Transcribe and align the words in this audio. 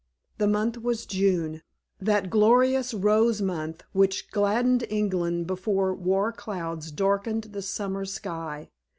The 0.39 0.47
month 0.47 0.79
was 0.81 1.05
June, 1.05 1.61
that 1.99 2.31
glorious 2.31 2.91
rose 2.91 3.39
month 3.39 3.83
which 3.91 4.31
gladdened 4.31 4.83
England 4.89 5.45
before 5.45 5.93
war 5.93 6.31
clouds 6.31 6.89
darkened 6.89 7.43
the 7.43 7.61
summer 7.61 8.05
sky. 8.05 8.71